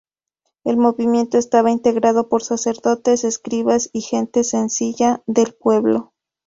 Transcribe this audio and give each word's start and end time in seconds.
El 0.63 0.77
movimiento 0.77 1.37
estaba 1.37 1.69
integrado 1.69 2.27
por 2.27 2.41
sacerdotes, 2.41 3.23
escribas 3.23 3.91
y 3.93 4.01
gente 4.01 4.43
sencilla 4.43 5.21
del 5.27 5.53
pueblo. 5.53 6.15